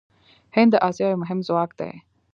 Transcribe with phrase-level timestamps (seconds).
[0.55, 1.93] هند د اسیا یو مهم ځواک دی.